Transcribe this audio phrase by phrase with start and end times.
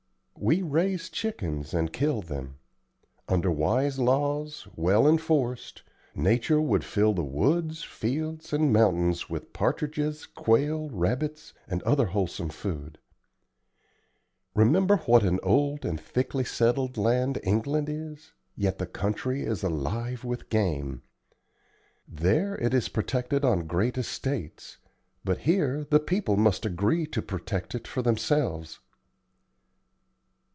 [0.43, 2.55] We raise chickens and kill them.
[3.27, 5.83] Under wise laws, well enforced,
[6.15, 12.49] nature would fill the woods, fields, and mountains with partridges, quail, rabbits, and other wholesome
[12.49, 12.97] food.
[14.55, 20.23] Remember what an old and thickly settled land England is, yet the country is alive
[20.23, 21.03] with game.
[22.07, 24.79] There it is protected on great estates,
[25.23, 28.79] but here the people must agree to protect it for themselves."